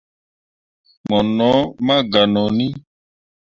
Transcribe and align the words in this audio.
Mo 1.07 1.17
no 1.37 1.49
maa 1.85 2.01
ganoni. 2.11 2.67